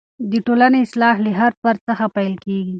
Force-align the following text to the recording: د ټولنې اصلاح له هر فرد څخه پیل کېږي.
د 0.31 0.33
ټولنې 0.45 0.79
اصلاح 0.85 1.15
له 1.25 1.31
هر 1.39 1.51
فرد 1.61 1.79
څخه 1.89 2.05
پیل 2.15 2.33
کېږي. 2.45 2.69